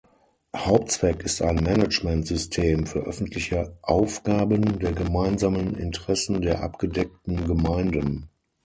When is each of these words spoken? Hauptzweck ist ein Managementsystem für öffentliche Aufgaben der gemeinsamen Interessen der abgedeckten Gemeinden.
Hauptzweck 0.57 1.21
ist 1.23 1.43
ein 1.43 1.57
Managementsystem 1.57 2.87
für 2.87 3.01
öffentliche 3.01 3.77
Aufgaben 3.83 4.79
der 4.79 4.93
gemeinsamen 4.93 5.75
Interessen 5.75 6.41
der 6.41 6.63
abgedeckten 6.63 7.45
Gemeinden. 7.45 8.27